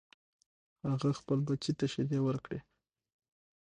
[0.87, 2.59] هغې خپل بچی ته شیدې ورکړې